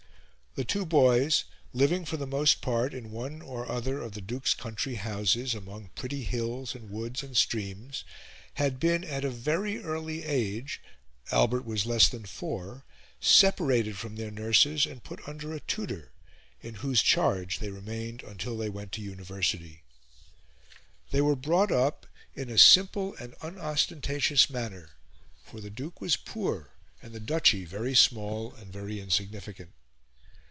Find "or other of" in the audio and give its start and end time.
3.41-4.11